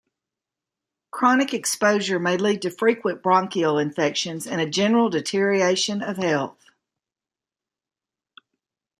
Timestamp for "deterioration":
5.11-6.01